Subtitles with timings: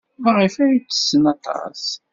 [0.21, 1.83] Maɣef ay ttessen aṭas?